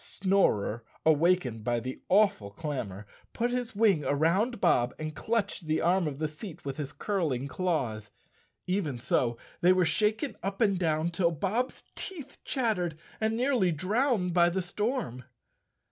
[0.03, 6.07] Snorer, awakened by the awful clamor, put his wing around Bob and clutched the arm
[6.07, 8.09] of the seat with his curling claws.
[8.65, 14.33] Even so they were shaken up and down till Bob's teeth chattered and nearly drowned
[14.33, 15.23] by the storm.